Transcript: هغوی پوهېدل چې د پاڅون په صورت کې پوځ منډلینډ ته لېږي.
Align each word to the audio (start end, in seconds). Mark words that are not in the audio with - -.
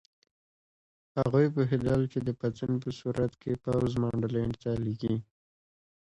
هغوی 1.17 1.45
پوهېدل 1.55 2.01
چې 2.11 2.19
د 2.27 2.29
پاڅون 2.39 2.71
په 2.83 2.89
صورت 2.99 3.31
کې 3.41 3.51
پوځ 3.63 3.91
منډلینډ 4.01 4.55
ته 4.63 4.71
لېږي. 4.83 5.15